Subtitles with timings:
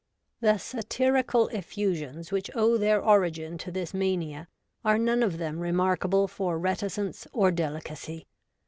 [0.39, 4.47] The satirical effusions which owe their origin to this mania
[4.83, 8.25] are none of them remarkable for reticence or delicacy.